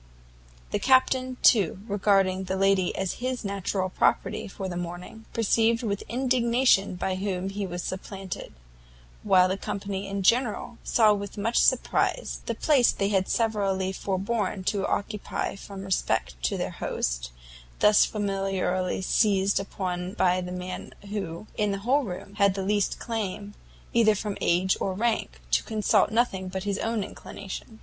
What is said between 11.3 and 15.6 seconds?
much surprize, the place they had severally foreborne to occupy